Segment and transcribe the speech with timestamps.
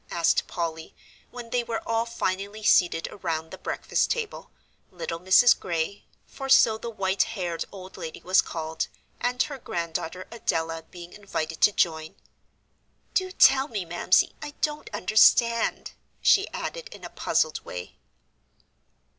[0.09, 0.95] asked Polly,
[1.29, 4.49] when they were all finally seated around the breakfast table,
[4.89, 5.53] little Mrs.
[5.59, 8.87] Gray for so the white haired old lady was called
[9.19, 12.15] and her granddaughter Adela being invited to join,
[13.13, 17.99] "do tell me, Mamsie, I don't understand," she added in a puzzled way.